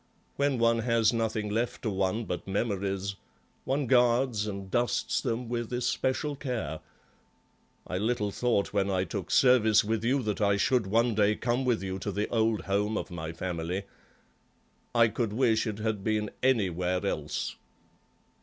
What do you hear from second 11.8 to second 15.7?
you to the old home of my family. I could wish